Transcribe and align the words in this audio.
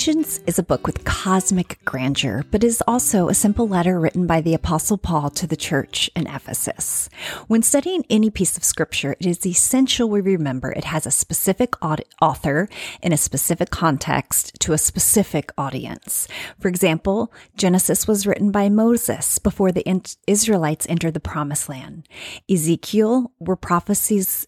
Ephesians 0.00 0.40
is 0.46 0.58
a 0.58 0.62
book 0.62 0.86
with 0.86 1.04
cosmic 1.04 1.78
grandeur, 1.84 2.42
but 2.50 2.64
is 2.64 2.82
also 2.88 3.28
a 3.28 3.34
simple 3.34 3.68
letter 3.68 4.00
written 4.00 4.26
by 4.26 4.40
the 4.40 4.54
Apostle 4.54 4.96
Paul 4.96 5.28
to 5.28 5.46
the 5.46 5.58
church 5.58 6.10
in 6.16 6.26
Ephesus. 6.26 7.10
When 7.48 7.62
studying 7.62 8.06
any 8.08 8.30
piece 8.30 8.56
of 8.56 8.64
scripture, 8.64 9.14
it 9.20 9.26
is 9.26 9.44
essential 9.44 10.08
we 10.08 10.22
remember 10.22 10.72
it 10.72 10.84
has 10.84 11.04
a 11.04 11.10
specific 11.10 11.74
author 11.84 12.66
in 13.02 13.12
a 13.12 13.18
specific 13.18 13.68
context 13.68 14.58
to 14.60 14.72
a 14.72 14.78
specific 14.78 15.52
audience. 15.58 16.26
For 16.58 16.68
example, 16.68 17.30
Genesis 17.58 18.08
was 18.08 18.26
written 18.26 18.50
by 18.50 18.70
Moses 18.70 19.38
before 19.38 19.70
the 19.70 19.84
Israelites 20.26 20.86
entered 20.88 21.12
the 21.12 21.20
promised 21.20 21.68
land. 21.68 22.08
Ezekiel 22.48 23.32
were 23.38 23.54
prophecies 23.54 24.46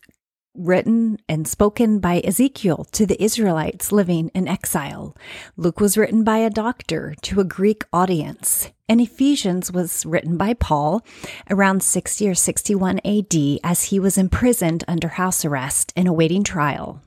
written 0.54 1.18
and 1.28 1.48
spoken 1.48 1.98
by 1.98 2.20
Ezekiel 2.24 2.86
to 2.92 3.06
the 3.06 3.22
Israelites 3.22 3.92
living 3.92 4.30
in 4.34 4.46
exile. 4.46 5.16
Luke 5.56 5.80
was 5.80 5.96
written 5.96 6.24
by 6.24 6.38
a 6.38 6.50
doctor 6.50 7.14
to 7.22 7.40
a 7.40 7.44
Greek 7.44 7.84
audience. 7.92 8.70
And 8.88 9.00
Ephesians 9.00 9.72
was 9.72 10.04
written 10.04 10.36
by 10.36 10.54
Paul 10.54 11.02
around 11.48 11.82
60 11.82 12.28
or 12.28 12.34
61 12.34 13.00
AD 13.04 13.34
as 13.64 13.84
he 13.84 13.98
was 13.98 14.18
imprisoned 14.18 14.84
under 14.86 15.08
house 15.08 15.44
arrest 15.44 15.92
and 15.96 16.06
awaiting 16.06 16.44
trial. 16.44 17.00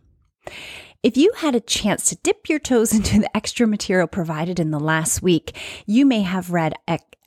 If 1.03 1.17
you 1.17 1.31
had 1.37 1.55
a 1.55 1.59
chance 1.59 2.09
to 2.09 2.15
dip 2.17 2.49
your 2.49 2.59
toes 2.59 2.93
into 2.95 3.19
the 3.19 3.37
extra 3.37 3.67
material 3.67 4.07
provided 4.07 4.59
in 4.59 4.71
the 4.71 4.79
last 4.79 5.21
week, 5.21 5.55
you 5.85 6.05
may 6.05 6.21
have 6.21 6.51
read 6.51 6.73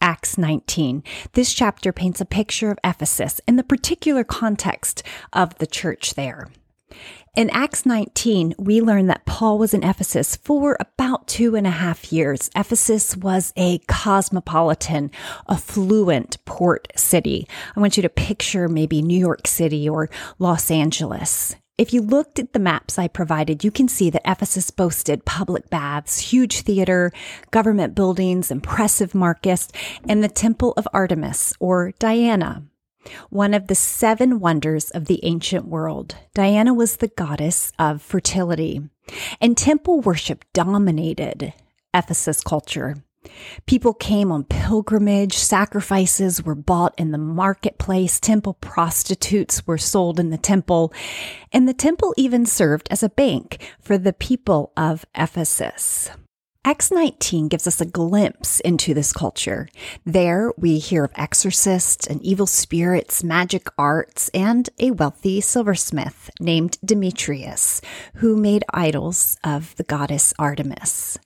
Acts 0.00 0.38
19. 0.38 1.02
This 1.32 1.52
chapter 1.52 1.92
paints 1.92 2.20
a 2.20 2.24
picture 2.24 2.70
of 2.70 2.78
Ephesus 2.84 3.40
in 3.46 3.56
the 3.56 3.64
particular 3.64 4.24
context 4.24 5.02
of 5.32 5.56
the 5.58 5.66
church 5.66 6.14
there. 6.14 6.48
In 7.36 7.50
Acts 7.50 7.86
19, 7.86 8.54
we 8.58 8.80
learn 8.80 9.06
that 9.06 9.26
Paul 9.26 9.58
was 9.58 9.72
in 9.72 9.84
Ephesus 9.84 10.34
for 10.34 10.76
about 10.80 11.28
two 11.28 11.54
and 11.54 11.66
a 11.66 11.70
half 11.70 12.12
years. 12.12 12.50
Ephesus 12.56 13.16
was 13.16 13.52
a 13.56 13.78
cosmopolitan, 13.86 15.12
affluent 15.48 16.44
port 16.46 16.88
city. 16.96 17.46
I 17.76 17.80
want 17.80 17.96
you 17.96 18.02
to 18.02 18.08
picture 18.08 18.68
maybe 18.68 19.02
New 19.02 19.18
York 19.18 19.46
City 19.46 19.88
or 19.88 20.10
Los 20.40 20.70
Angeles. 20.70 21.54
If 21.78 21.92
you 21.92 22.02
looked 22.02 22.40
at 22.40 22.54
the 22.54 22.58
maps 22.58 22.98
I 22.98 23.06
provided, 23.06 23.62
you 23.62 23.70
can 23.70 23.86
see 23.86 24.10
that 24.10 24.28
Ephesus 24.28 24.68
boasted 24.72 25.24
public 25.24 25.70
baths, 25.70 26.18
huge 26.18 26.62
theater, 26.62 27.12
government 27.52 27.94
buildings, 27.94 28.50
impressive 28.50 29.14
markets, 29.14 29.68
and 30.08 30.22
the 30.22 30.28
Temple 30.28 30.74
of 30.76 30.88
Artemis 30.92 31.54
or 31.60 31.92
Diana, 32.00 32.64
one 33.30 33.54
of 33.54 33.68
the 33.68 33.76
seven 33.76 34.40
wonders 34.40 34.90
of 34.90 35.04
the 35.04 35.20
ancient 35.22 35.68
world. 35.68 36.16
Diana 36.34 36.74
was 36.74 36.96
the 36.96 37.06
goddess 37.06 37.72
of 37.78 38.02
fertility, 38.02 38.82
and 39.40 39.56
temple 39.56 40.00
worship 40.00 40.44
dominated 40.52 41.54
Ephesus 41.94 42.42
culture. 42.42 42.96
People 43.66 43.94
came 43.94 44.32
on 44.32 44.44
pilgrimage, 44.44 45.36
sacrifices 45.36 46.42
were 46.42 46.54
bought 46.54 46.94
in 46.98 47.10
the 47.10 47.18
marketplace, 47.18 48.20
temple 48.20 48.54
prostitutes 48.54 49.66
were 49.66 49.78
sold 49.78 50.18
in 50.18 50.30
the 50.30 50.38
temple, 50.38 50.92
and 51.52 51.68
the 51.68 51.74
temple 51.74 52.14
even 52.16 52.46
served 52.46 52.88
as 52.90 53.02
a 53.02 53.08
bank 53.08 53.74
for 53.80 53.98
the 53.98 54.12
people 54.12 54.72
of 54.76 55.04
Ephesus. 55.14 56.10
Acts 56.64 56.90
19 56.90 57.48
gives 57.48 57.66
us 57.66 57.80
a 57.80 57.86
glimpse 57.86 58.60
into 58.60 58.92
this 58.92 59.12
culture. 59.12 59.68
There 60.04 60.52
we 60.58 60.78
hear 60.78 61.04
of 61.04 61.12
exorcists 61.14 62.06
and 62.06 62.20
evil 62.20 62.46
spirits, 62.46 63.24
magic 63.24 63.68
arts, 63.78 64.28
and 64.34 64.68
a 64.78 64.90
wealthy 64.90 65.40
silversmith 65.40 66.28
named 66.40 66.76
Demetrius, 66.84 67.80
who 68.16 68.36
made 68.36 68.64
idols 68.74 69.38
of 69.42 69.74
the 69.76 69.84
goddess 69.84 70.34
Artemis. 70.38 71.18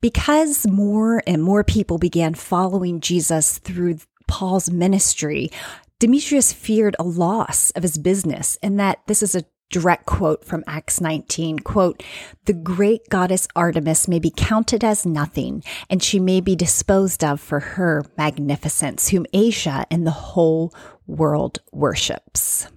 Because 0.00 0.64
more 0.66 1.22
and 1.26 1.42
more 1.42 1.64
people 1.64 1.98
began 1.98 2.34
following 2.34 3.00
Jesus 3.00 3.58
through 3.58 3.98
Paul's 4.28 4.70
ministry, 4.70 5.50
Demetrius 5.98 6.52
feared 6.52 6.94
a 6.98 7.04
loss 7.04 7.72
of 7.72 7.82
his 7.82 7.98
business 7.98 8.56
and 8.62 8.78
that 8.78 9.00
this 9.08 9.24
is 9.24 9.34
a 9.34 9.44
direct 9.70 10.06
quote 10.06 10.44
from 10.44 10.62
Acts 10.68 11.00
19, 11.00 11.58
quote, 11.58 12.02
the 12.44 12.52
great 12.52 13.08
goddess 13.08 13.48
Artemis 13.56 14.06
may 14.06 14.20
be 14.20 14.32
counted 14.34 14.84
as 14.84 15.04
nothing 15.04 15.64
and 15.90 16.02
she 16.02 16.20
may 16.20 16.40
be 16.40 16.54
disposed 16.54 17.24
of 17.24 17.40
for 17.40 17.58
her 17.58 18.04
magnificence, 18.16 19.08
whom 19.08 19.26
Asia 19.32 19.84
and 19.90 20.06
the 20.06 20.12
whole 20.12 20.72
world 21.06 21.60
worships. 21.72 22.68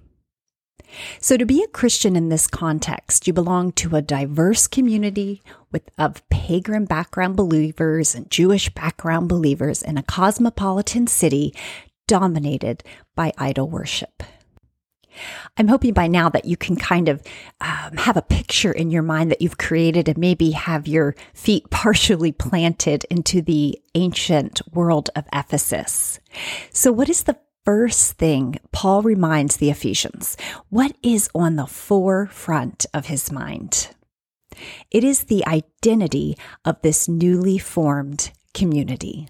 So 1.20 1.36
to 1.36 1.46
be 1.46 1.62
a 1.62 1.68
Christian 1.68 2.16
in 2.16 2.28
this 2.28 2.46
context, 2.46 3.26
you 3.26 3.32
belong 3.32 3.72
to 3.72 3.96
a 3.96 4.02
diverse 4.02 4.66
community 4.66 5.42
with 5.70 5.88
of 5.98 6.26
pagan 6.28 6.84
background 6.84 7.36
believers 7.36 8.14
and 8.14 8.30
Jewish 8.30 8.68
background 8.70 9.28
believers 9.28 9.82
in 9.82 9.96
a 9.96 10.02
cosmopolitan 10.02 11.06
city 11.06 11.54
dominated 12.06 12.84
by 13.14 13.32
idol 13.38 13.68
worship. 13.68 14.22
I'm 15.56 15.68
hoping 15.68 15.92
by 15.92 16.08
now 16.08 16.28
that 16.30 16.46
you 16.46 16.56
can 16.56 16.76
kind 16.76 17.08
of 17.08 17.22
um, 17.60 17.96
have 17.96 18.16
a 18.16 18.22
picture 18.22 18.72
in 18.72 18.90
your 18.90 19.02
mind 19.02 19.30
that 19.30 19.42
you've 19.42 19.58
created 19.58 20.08
and 20.08 20.18
maybe 20.18 20.52
have 20.52 20.88
your 20.88 21.14
feet 21.34 21.68
partially 21.70 22.32
planted 22.32 23.04
into 23.10 23.42
the 23.42 23.78
ancient 23.94 24.62
world 24.72 25.10
of 25.14 25.24
Ephesus. 25.32 26.18
So, 26.70 26.92
what 26.92 27.08
is 27.08 27.24
the 27.24 27.38
first 27.64 28.12
thing 28.12 28.58
Paul 28.72 29.02
reminds 29.02 29.56
the 29.56 29.70
Ephesians 29.70 30.36
what 30.68 30.96
is 31.02 31.28
on 31.34 31.56
the 31.56 31.66
forefront 31.66 32.86
of 32.92 33.06
his 33.06 33.30
mind? 33.30 33.88
It 34.90 35.04
is 35.04 35.24
the 35.24 35.46
identity 35.46 36.36
of 36.64 36.80
this 36.82 37.08
newly 37.08 37.58
formed 37.58 38.32
community. 38.54 39.28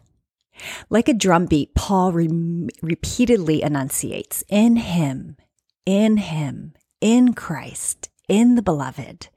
Like 0.90 1.08
a 1.08 1.14
drumbeat, 1.14 1.74
Paul 1.74 2.12
re- 2.12 2.68
repeatedly 2.82 3.62
enunciates 3.62 4.44
in 4.48 4.76
him, 4.76 5.36
in 5.86 6.18
him, 6.18 6.74
in 7.00 7.34
Christ, 7.34 8.10
in 8.28 8.54
the 8.54 8.62
beloved. 8.62 9.28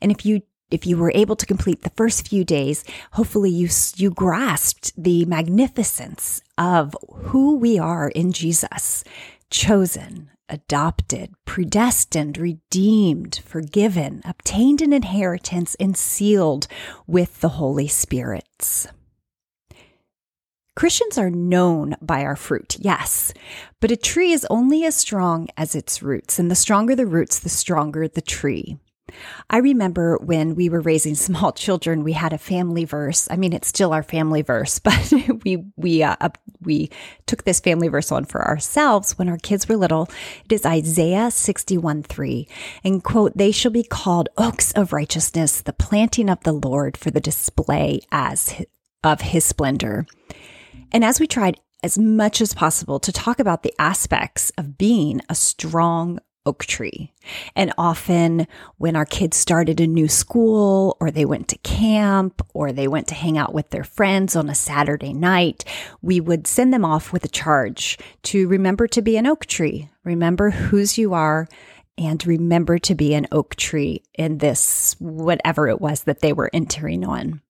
And 0.00 0.12
if 0.12 0.24
you 0.24 0.42
if 0.70 0.86
you 0.86 0.96
were 0.96 1.12
able 1.14 1.36
to 1.36 1.46
complete 1.46 1.82
the 1.82 1.90
first 1.90 2.28
few 2.28 2.44
days, 2.44 2.84
hopefully 3.12 3.50
you, 3.50 3.68
you 3.96 4.10
grasped 4.10 4.92
the 4.96 5.24
magnificence 5.24 6.42
of 6.56 6.94
who 7.10 7.56
we 7.56 7.78
are 7.78 8.08
in 8.08 8.32
Jesus, 8.32 9.04
chosen, 9.50 10.30
adopted, 10.48 11.34
predestined, 11.44 12.38
redeemed, 12.38 13.40
forgiven, 13.44 14.22
obtained 14.24 14.82
an 14.82 14.92
inheritance, 14.92 15.74
and 15.80 15.96
sealed 15.96 16.66
with 17.06 17.40
the 17.40 17.50
Holy 17.50 17.88
Spirits. 17.88 18.88
Christians 20.74 21.18
are 21.18 21.30
known 21.30 21.96
by 22.00 22.22
our 22.22 22.36
fruit, 22.36 22.76
yes, 22.78 23.34
but 23.80 23.90
a 23.90 23.96
tree 23.96 24.32
is 24.32 24.46
only 24.48 24.84
as 24.84 24.94
strong 24.94 25.48
as 25.56 25.74
its 25.74 26.02
roots, 26.02 26.38
and 26.38 26.50
the 26.50 26.54
stronger 26.54 26.94
the 26.94 27.06
roots, 27.06 27.38
the 27.40 27.48
stronger 27.48 28.06
the 28.06 28.20
tree. 28.20 28.78
I 29.50 29.58
remember 29.58 30.18
when 30.18 30.54
we 30.54 30.68
were 30.68 30.80
raising 30.80 31.14
small 31.16 31.52
children, 31.52 32.04
we 32.04 32.12
had 32.12 32.32
a 32.32 32.38
family 32.38 32.84
verse. 32.84 33.28
I 33.30 33.36
mean, 33.36 33.52
it's 33.52 33.68
still 33.68 33.92
our 33.92 34.02
family 34.02 34.42
verse, 34.42 34.78
but 34.88 35.12
we 35.44 35.64
we 35.76 36.02
uh, 36.02 36.16
we 36.62 36.90
took 37.26 37.44
this 37.44 37.60
family 37.60 37.88
verse 37.88 38.12
on 38.12 38.24
for 38.24 38.46
ourselves 38.46 39.18
when 39.18 39.28
our 39.28 39.38
kids 39.38 39.68
were 39.68 39.76
little. 39.76 40.08
It 40.44 40.52
is 40.52 40.66
Isaiah 40.66 41.30
sixty 41.30 41.78
one 41.78 42.02
three, 42.02 42.48
and 42.84 43.02
quote: 43.02 43.36
"They 43.36 43.52
shall 43.52 43.72
be 43.72 43.84
called 43.84 44.28
oaks 44.36 44.72
of 44.72 44.92
righteousness, 44.92 45.60
the 45.60 45.72
planting 45.72 46.28
of 46.28 46.40
the 46.44 46.52
Lord 46.52 46.96
for 46.96 47.10
the 47.10 47.20
display 47.20 48.00
as 48.12 48.62
of 49.02 49.20
His 49.20 49.44
splendor." 49.44 50.06
And 50.90 51.04
as 51.04 51.20
we 51.20 51.26
tried 51.26 51.60
as 51.82 51.98
much 51.98 52.40
as 52.40 52.54
possible 52.54 52.98
to 52.98 53.12
talk 53.12 53.38
about 53.38 53.62
the 53.62 53.74
aspects 53.78 54.50
of 54.58 54.78
being 54.78 55.20
a 55.28 55.34
strong 55.34 56.18
oak 56.48 56.64
tree. 56.64 57.12
And 57.54 57.72
often 57.76 58.46
when 58.78 58.96
our 58.96 59.04
kids 59.04 59.36
started 59.36 59.80
a 59.80 59.86
new 59.86 60.08
school 60.08 60.96
or 60.98 61.10
they 61.10 61.26
went 61.26 61.48
to 61.48 61.58
camp 61.58 62.44
or 62.54 62.72
they 62.72 62.88
went 62.88 63.06
to 63.08 63.14
hang 63.14 63.36
out 63.36 63.52
with 63.52 63.68
their 63.70 63.84
friends 63.84 64.34
on 64.34 64.48
a 64.48 64.54
Saturday 64.54 65.12
night, 65.12 65.64
we 66.00 66.20
would 66.20 66.46
send 66.46 66.72
them 66.72 66.84
off 66.84 67.12
with 67.12 67.24
a 67.24 67.28
charge 67.28 67.98
to 68.22 68.48
remember 68.48 68.86
to 68.88 69.02
be 69.02 69.16
an 69.18 69.26
oak 69.26 69.44
tree, 69.44 69.90
remember 70.04 70.50
whose 70.50 70.96
you 70.96 71.12
are, 71.12 71.46
and 71.98 72.26
remember 72.26 72.78
to 72.78 72.94
be 72.94 73.12
an 73.12 73.26
oak 73.30 73.56
tree 73.56 74.02
in 74.14 74.38
this, 74.38 74.96
whatever 74.98 75.68
it 75.68 75.80
was 75.80 76.04
that 76.04 76.20
they 76.20 76.32
were 76.32 76.50
entering 76.52 77.04
on. 77.04 77.42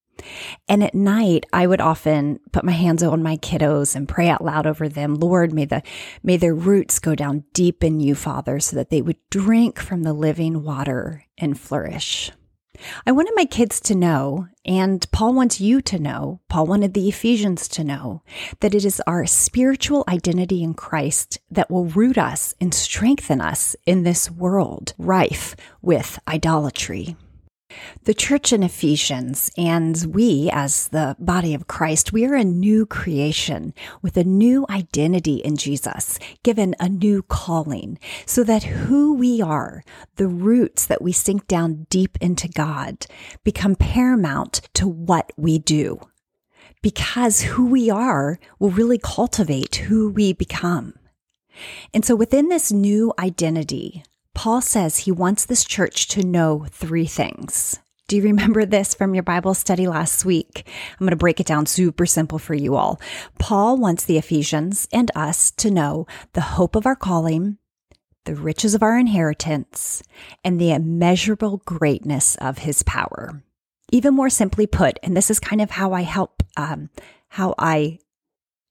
And 0.69 0.83
at 0.83 0.95
night, 0.95 1.47
I 1.53 1.67
would 1.67 1.81
often 1.81 2.41
put 2.53 2.65
my 2.65 2.73
hands 2.73 3.03
on 3.03 3.23
my 3.23 3.37
kiddos 3.37 3.97
and 3.97 4.09
pray 4.09 4.29
out 4.29 4.45
loud 4.45 4.67
over 4.67 4.89
them. 4.89 5.15
Lord, 5.15 5.53
may 5.53 5.65
the, 5.65 5.83
may 6.23 6.37
their 6.37 6.55
roots 6.55 6.99
go 6.99 7.15
down 7.15 7.45
deep 7.53 7.85
in 7.85 8.01
you, 8.01 8.15
Father, 8.15 8.61
so 8.61 8.77
that 8.77 8.91
they 8.91 9.03
would 9.03 9.19
drink 9.31 9.79
from 9.79 10.03
the 10.03 10.13
living 10.13 10.63
water 10.63 11.25
and 11.37 11.59
flourish. 11.59 12.31
I 13.07 13.13
wanted 13.13 13.33
my 13.35 13.45
kids 13.45 13.81
to 13.81 13.95
know, 13.95 14.47
and 14.65 15.05
Paul 15.11 15.35
wants 15.35 15.61
you 15.61 15.81
to 15.83 15.99
know, 15.99 16.41
Paul 16.49 16.67
wanted 16.67 16.95
the 16.95 17.09
Ephesians 17.09 17.67
to 17.69 17.85
know, 17.85 18.23
that 18.61 18.75
it 18.75 18.85
is 18.85 19.03
our 19.07 19.27
spiritual 19.27 20.05
identity 20.09 20.63
in 20.63 20.75
Christ 20.75 21.39
that 21.51 21.71
will 21.71 21.87
root 21.87 22.19
us 22.19 22.55
and 22.61 22.73
strengthen 22.73 23.41
us 23.41 23.75
in 23.87 24.03
this 24.03 24.31
world 24.31 24.95
rife 24.97 25.57
with 25.83 26.19
idolatry. 26.29 27.17
The 28.05 28.15
church 28.15 28.55
in 28.55 28.63
Ephesians 28.63 29.51
and 29.59 30.15
we 30.15 30.49
as 30.51 30.89
the 30.89 31.15
body 31.19 31.53
of 31.53 31.67
Christ, 31.67 32.11
we 32.11 32.25
are 32.25 32.35
a 32.35 32.43
new 32.45 32.87
creation 32.87 33.75
with 34.01 34.17
a 34.17 34.25
new 34.25 34.65
identity 34.71 35.37
in 35.37 35.57
Jesus, 35.57 36.19
given 36.43 36.75
a 36.81 36.89
new 36.89 37.23
calling 37.23 37.99
so 38.25 38.43
that 38.45 38.63
who 38.63 39.13
we 39.13 39.43
are, 39.43 39.85
the 40.17 40.27
roots 40.27 40.87
that 40.87 41.03
we 41.03 41.13
sink 41.13 41.47
down 41.47 41.87
deep 41.91 42.17
into 42.21 42.49
God 42.49 43.07
become 43.45 43.77
paramount 43.77 44.63
to 44.75 44.89
what 44.89 45.31
we 45.37 45.59
do. 45.59 46.01
Because 46.81 47.43
who 47.43 47.67
we 47.67 47.91
are 47.91 48.39
will 48.59 48.71
really 48.71 48.99
cultivate 48.99 49.77
who 49.77 50.09
we 50.11 50.33
become. 50.33 50.95
And 51.93 52.05
so 52.07 52.17
within 52.17 52.49
this 52.49 52.73
new 52.73 53.13
identity, 53.19 54.05
Paul 54.39 54.61
says 54.61 54.99
he 54.99 55.11
wants 55.11 55.47
this 55.47 55.65
church 55.65 56.07
to 56.11 56.25
know 56.25 56.65
three 56.71 57.07
things. 57.07 57.81
Do 58.07 58.15
you 58.15 58.23
remember 58.23 58.65
this 58.65 58.95
from 58.95 59.13
your 59.13 59.25
Bible 59.25 59.53
study 59.53 59.89
last 59.89 60.25
week? 60.25 60.65
I'm 60.93 61.05
going 61.05 61.11
to 61.11 61.17
break 61.17 61.41
it 61.41 61.47
down 61.47 61.67
super 61.67 62.07
simple 62.07 62.39
for 62.39 62.55
you 62.55 62.77
all. 62.77 63.01
Paul 63.41 63.79
wants 63.79 64.05
the 64.05 64.17
Ephesians 64.17 64.87
and 64.93 65.11
us 65.17 65.51
to 65.51 65.73
know 65.73 66.07
the 66.35 66.41
hope 66.41 66.77
of 66.77 66.87
our 66.87 66.95
calling, 66.95 67.59
the 68.27 68.37
riches 68.37 68.77
of 68.77 68.83
our 68.85 68.97
inheritance, 68.97 70.05
and 70.45 70.61
the 70.61 70.71
immeasurable 70.71 71.61
greatness 71.67 72.37
of 72.37 72.59
his 72.59 72.85
power. 72.85 73.43
Even 73.91 74.15
more 74.15 74.31
simply 74.31 74.69
put, 74.69 75.01
and 75.03 75.17
this 75.17 75.33
is 75.33 75.41
kind 75.41 75.61
of 75.61 75.73
how 75.73 75.93
I 75.93 76.03
help, 76.03 76.45
um, 76.57 76.91
how 77.31 77.57
I 77.59 77.99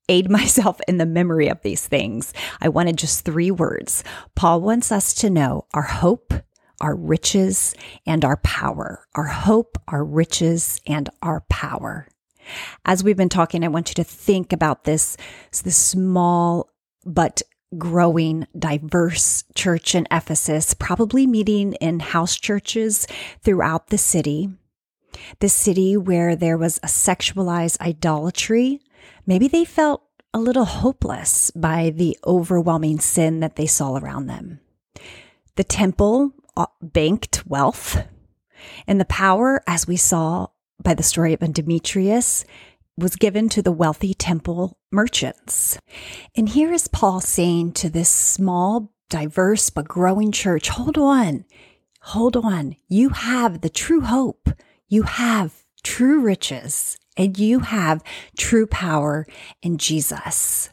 aid 0.10 0.30
myself 0.32 0.80
in 0.88 0.98
the 0.98 1.06
memory 1.06 1.48
of 1.48 1.62
these 1.62 1.86
things. 1.86 2.34
I 2.62 2.70
wanted 2.70 2.98
just 2.98 3.26
three 3.26 3.52
words. 3.52 4.04
Paul 4.36 4.62
wants 4.62 4.92
us 4.92 5.14
to 5.16 5.30
know 5.30 5.66
our 5.74 5.84
hope, 5.84 6.34
our 6.82 6.96
riches, 6.96 7.76
and 8.06 8.24
our 8.24 8.38
power. 8.38 9.06
Our 9.16 9.26
hope, 9.26 9.78
our 9.88 10.04
riches, 10.04 10.82
and 10.86 11.10
our 11.22 11.42
power. 11.50 12.08
As 12.86 13.04
we've 13.04 13.18
been 13.18 13.30
talking, 13.30 13.64
I 13.64 13.68
want 13.68 13.90
you 13.90 13.96
to 13.96 14.04
think 14.04 14.54
about 14.54 14.84
this, 14.86 15.18
this 15.64 15.76
small 15.76 16.70
but 17.06 17.42
growing, 17.78 18.48
diverse 18.58 19.44
church 19.56 19.96
in 19.96 20.08
Ephesus, 20.12 20.74
probably 20.74 21.28
meeting 21.28 21.74
in 21.74 22.00
house 22.00 22.36
churches 22.36 23.08
throughout 23.44 23.88
the 23.88 23.98
city. 23.98 24.50
The 25.40 25.50
city 25.50 25.98
where 25.98 26.36
there 26.36 26.58
was 26.58 26.78
a 26.78 26.88
sexualized 26.88 27.80
idolatry 27.82 28.82
Maybe 29.26 29.48
they 29.48 29.66
felt 29.66 30.04
a 30.34 30.40
little 30.40 30.66
hopeless 30.66 31.52
by 31.52 31.90
the 31.90 32.18
overwhelming 32.26 33.00
sin 33.00 33.40
that 33.40 33.56
they 33.56 33.66
saw 33.66 33.98
around 33.98 34.28
them. 34.28 34.60
The 35.56 35.64
temple 35.64 36.34
uh, 36.56 36.68
banked 36.82 37.46
wealth, 37.48 38.04
and 38.88 39.00
the 39.00 39.06
power, 39.06 39.64
as 39.68 39.88
we 39.88 39.98
saw 39.98 40.48
by 40.82 40.94
the 40.94 41.04
story 41.04 41.34
of 41.34 41.40
Demetrius, 41.54 42.46
was 42.98 43.16
given 43.16 43.48
to 43.50 43.62
the 43.62 43.72
wealthy 43.72 44.14
temple 44.14 44.78
merchants. 44.92 45.78
And 46.36 46.50
here 46.50 46.74
is 46.74 46.88
Paul 46.88 47.22
saying 47.22 47.74
to 47.74 47.90
this 47.90 48.10
small, 48.10 48.92
diverse, 49.10 49.70
but 49.70 49.88
growing 49.88 50.32
church 50.32 50.70
hold 50.70 50.98
on, 50.98 51.46
hold 52.02 52.36
on. 52.36 52.76
You 52.88 53.10
have 53.10 53.62
the 53.62 53.70
true 53.70 54.02
hope, 54.02 54.50
you 54.88 55.04
have 55.04 55.64
true 55.84 56.22
riches, 56.22 56.98
and 57.18 57.38
you 57.38 57.60
have 57.60 58.04
true 58.38 58.68
power 58.68 59.26
in 59.62 59.78
Jesus. 59.78 60.70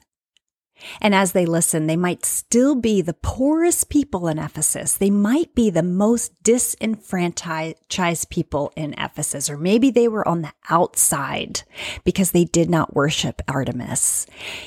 And 1.01 1.15
as 1.15 1.33
they 1.33 1.47
listen, 1.47 1.87
they 1.87 1.97
might 1.97 2.25
still 2.25 2.75
be 2.75 3.01
the 3.01 3.15
poorest 3.15 3.89
people 3.89 4.29
in 4.29 4.39
Ephesus. 4.39 4.97
They 4.97 5.11
might 5.11 5.55
be 5.55 5.71
the 5.71 5.83
most 5.83 6.43
disenfranchised 6.43 8.29
people 8.29 8.73
in 8.77 8.95
Ephesus, 8.99 9.49
or 9.49 9.57
maybe 9.57 9.91
they 9.91 10.09
were 10.09 10.27
on 10.29 10.43
the 10.43 10.53
outside 10.69 11.63
because 12.05 12.33
they 12.33 12.45
did 12.45 12.69
not 12.69 12.95
worship 12.95 13.41
Artemis. 13.49 14.27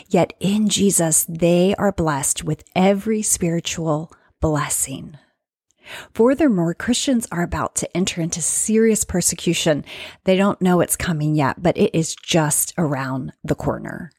Yet 0.09 0.33
in 0.39 0.69
Jesus, 0.69 1.25
they 1.25 1.75
are 1.75 1.91
blessed 1.91 2.43
with 2.43 2.63
every 2.75 3.21
spiritual 3.21 4.11
blessing. 4.41 5.17
Furthermore, 6.13 6.73
Christians 6.73 7.27
are 7.31 7.43
about 7.43 7.75
to 7.75 7.97
enter 7.97 8.21
into 8.21 8.41
serious 8.41 9.03
persecution. 9.03 9.85
They 10.23 10.35
don't 10.35 10.61
know 10.61 10.81
it's 10.81 10.95
coming 10.95 11.35
yet, 11.35 11.61
but 11.61 11.77
it 11.77 11.93
is 11.93 12.15
just 12.15 12.73
around 12.77 13.33
the 13.43 13.55
corner. 13.55 14.11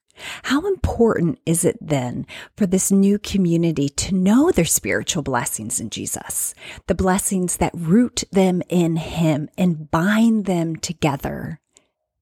How 0.44 0.66
important 0.66 1.38
is 1.46 1.64
it 1.64 1.78
then 1.80 2.26
for 2.56 2.66
this 2.66 2.90
new 2.90 3.18
community 3.18 3.88
to 3.90 4.14
know 4.14 4.50
their 4.50 4.64
spiritual 4.64 5.22
blessings 5.22 5.80
in 5.80 5.90
Jesus, 5.90 6.54
the 6.86 6.94
blessings 6.94 7.58
that 7.58 7.72
root 7.74 8.24
them 8.32 8.62
in 8.68 8.96
Him 8.96 9.48
and 9.56 9.90
bind 9.90 10.46
them 10.46 10.76
together? 10.76 11.60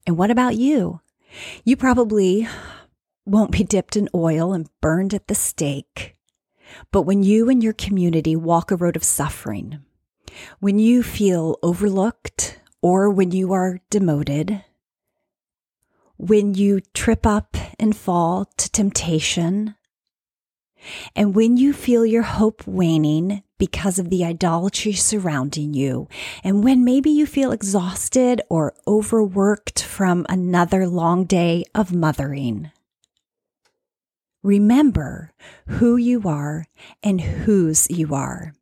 And 0.07 0.17
what 0.17 0.31
about 0.31 0.57
you? 0.57 1.01
You 1.65 1.77
probably 1.77 2.47
won't 3.25 3.51
be 3.51 3.65
dipped 3.65 3.97
in 3.97 4.09
oil 4.15 4.53
and 4.53 4.69
burned 4.81 5.15
at 5.15 5.27
the 5.27 5.35
stake. 5.35 6.16
But 6.93 7.03
when 7.03 7.23
you 7.23 7.49
and 7.49 7.63
your 7.63 7.73
community 7.73 8.37
walk 8.37 8.71
a 8.71 8.77
road 8.77 8.97
of 8.97 9.05
suffering, 9.05 9.81
when 10.61 10.79
you 10.79 11.03
feel 11.03 11.59
overlooked 11.63 12.61
or 12.83 13.11
when 13.11 13.31
you 13.33 13.53
are 13.53 13.81
demoted, 13.91 14.65
when 16.17 16.55
you 16.55 16.81
trip 16.95 17.27
up 17.27 17.57
and 17.79 17.97
fall 17.97 18.47
to 18.57 18.71
temptation, 18.71 19.75
and 21.15 21.35
when 21.35 21.57
you 21.57 21.73
feel 21.73 22.07
your 22.07 22.23
hope 22.23 22.67
waning 22.67 23.43
because 23.59 23.99
of 23.99 24.11
the 24.11 24.25
idolatry 24.25 24.93
surrounding 24.93 25.75
you, 25.75 26.09
and 26.45 26.63
when 26.63 26.85
maybe 26.85 27.11
you 27.11 27.27
feel 27.27 27.53
exhausted 27.53 28.41
or 28.49 28.75
overworked 28.87 29.83
from 29.83 30.27
another 30.29 30.87
long 30.87 31.25
day 31.25 31.65
of 31.75 31.93
mothering, 31.93 32.71
Remember 34.47 35.33
who 35.67 35.97
you 35.97 36.23
are 36.29 36.67
and 37.03 37.21
whose 37.21 37.91
you 37.91 38.15
are. 38.15 38.55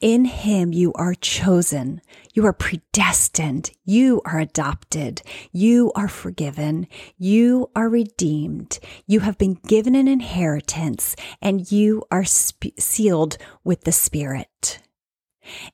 In 0.00 0.24
him 0.24 0.72
you 0.72 0.92
are 0.94 1.14
chosen. 1.14 2.00
You 2.32 2.44
are 2.46 2.52
predestined. 2.52 3.70
You 3.84 4.22
are 4.24 4.40
adopted. 4.40 5.22
You 5.52 5.92
are 5.94 6.08
forgiven. 6.08 6.88
You 7.16 7.70
are 7.76 7.88
redeemed. 7.88 8.80
You 9.06 9.20
have 9.20 9.38
been 9.38 9.54
given 9.68 9.94
an 9.94 10.08
inheritance 10.08 11.14
and 11.40 11.70
you 11.70 12.02
are 12.10 12.24
sealed 12.24 13.38
with 13.62 13.82
the 13.82 13.92
Spirit. 13.92 14.80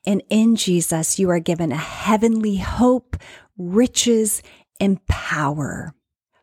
And 0.05 0.21
in 0.29 0.55
Jesus, 0.55 1.17
you 1.17 1.31
are 1.31 1.39
given 1.39 1.71
a 1.71 1.77
heavenly 1.77 2.57
hope, 2.57 3.17
riches, 3.57 4.43
and 4.79 5.03
power 5.07 5.95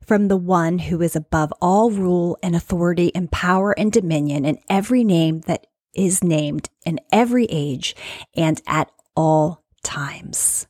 from 0.09 0.29
the 0.29 0.37
one 0.38 0.79
who 0.79 1.03
is 1.03 1.15
above 1.15 1.53
all 1.61 1.91
rule 1.91 2.38
and 2.43 2.57
authority 2.57 3.15
and 3.15 3.31
power 3.31 3.79
and 3.79 3.93
dominion 3.93 4.47
in 4.47 4.59
every 4.71 5.05
name 5.05 5.41
that 5.41 5.67
is 5.95 6.25
named 6.25 6.71
in 6.87 6.99
every 7.12 7.45
age 7.50 7.95
and 8.35 8.62
at 8.67 8.91
all 9.15 9.62
times. 9.85 10.67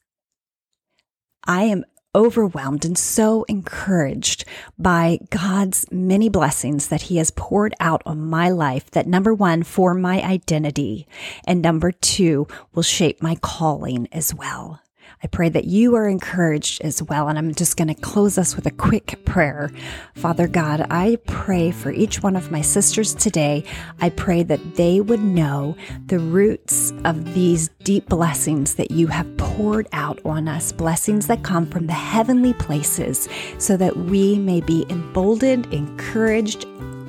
I 1.45 1.62
am 1.62 1.85
overwhelmed 2.14 2.85
and 2.85 2.99
so 2.99 3.45
encouraged 3.45 4.45
by 4.76 5.21
God's 5.30 5.87
many 5.92 6.28
blessings 6.28 6.88
that 6.88 7.02
He 7.02 7.18
has 7.18 7.30
poured 7.30 7.75
out 7.78 8.02
on 8.04 8.21
my 8.21 8.49
life 8.49 8.90
that 8.90 9.07
number 9.07 9.33
one, 9.33 9.62
form 9.62 10.00
my 10.00 10.21
identity, 10.21 11.07
and 11.47 11.62
number 11.62 11.92
two, 11.92 12.49
will 12.75 12.83
shape 12.83 13.23
my 13.23 13.37
calling 13.37 14.09
as 14.11 14.35
well. 14.35 14.80
I 15.22 15.26
pray 15.26 15.48
that 15.48 15.64
you 15.64 15.96
are 15.96 16.08
encouraged 16.08 16.80
as 16.82 17.02
well. 17.02 17.28
And 17.28 17.38
I'm 17.38 17.54
just 17.54 17.76
going 17.76 17.88
to 17.88 17.94
close 17.94 18.38
us 18.38 18.54
with 18.54 18.66
a 18.66 18.70
quick 18.70 19.25
prayer. 19.25 19.70
Father 20.14 20.46
God, 20.46 20.87
I 20.90 21.18
pray 21.26 21.70
for 21.70 21.90
each 21.90 22.22
one 22.22 22.37
of 22.37 22.50
my 22.50 22.60
sisters 22.60 23.14
today. 23.14 23.64
I 24.00 24.10
pray 24.10 24.42
that 24.44 24.76
they 24.76 25.00
would 25.00 25.22
know 25.22 25.76
the 26.06 26.18
roots 26.18 26.92
of 27.04 27.34
these 27.34 27.68
deep 27.82 28.08
blessings 28.08 28.76
that 28.76 28.90
you 28.90 29.08
have 29.08 29.37
poured 29.37 29.88
out 29.92 30.20
on 30.25 30.46
us, 30.46 30.70
blessings 30.70 31.26
that 31.26 31.42
come 31.42 31.66
from 31.66 31.87
the 31.87 31.92
heavenly 31.92 32.54
places, 32.54 33.28
so 33.58 33.76
that 33.76 33.96
we 33.96 34.38
may 34.38 34.60
be 34.60 34.87
emboldened, 34.88 35.66
encouraged, 35.72 36.64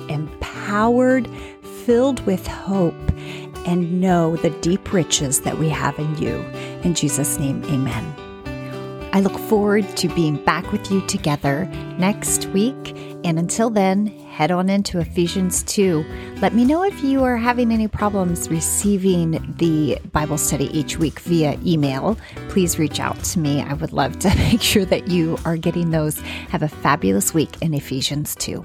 empowered, 0.08 1.28
filled 1.84 2.24
with 2.26 2.46
hope 2.46 2.94
and 3.66 4.00
know 4.00 4.36
the 4.36 4.50
deep 4.60 4.92
riches 4.92 5.40
that 5.42 5.58
we 5.58 5.68
have 5.68 5.98
in 5.98 6.16
you. 6.18 6.38
In 6.82 6.94
Jesus' 6.94 7.38
name, 7.38 7.62
amen. 7.64 8.30
I 9.12 9.20
look 9.20 9.36
forward 9.38 9.96
to 9.96 10.08
being 10.08 10.42
back 10.44 10.70
with 10.70 10.90
you 10.90 11.04
together 11.06 11.66
next 11.98 12.46
week. 12.46 12.96
And 13.24 13.38
until 13.38 13.68
then, 13.68 14.06
head 14.06 14.50
on 14.50 14.70
into 14.70 15.00
Ephesians 15.00 15.62
2. 15.64 16.04
Let 16.40 16.54
me 16.54 16.64
know 16.64 16.84
if 16.84 17.02
you 17.02 17.24
are 17.24 17.36
having 17.36 17.72
any 17.72 17.88
problems 17.88 18.48
receiving 18.48 19.54
the 19.58 19.98
Bible 20.12 20.38
study 20.38 20.66
each 20.76 20.96
week 20.96 21.18
via 21.20 21.58
email. 21.66 22.16
Please 22.48 22.78
reach 22.78 23.00
out 23.00 23.22
to 23.24 23.40
me. 23.40 23.62
I 23.62 23.74
would 23.74 23.92
love 23.92 24.18
to 24.20 24.28
make 24.36 24.62
sure 24.62 24.84
that 24.86 25.08
you 25.08 25.36
are 25.44 25.56
getting 25.56 25.90
those. 25.90 26.20
Have 26.50 26.62
a 26.62 26.68
fabulous 26.68 27.34
week 27.34 27.60
in 27.60 27.74
Ephesians 27.74 28.34
2. 28.36 28.64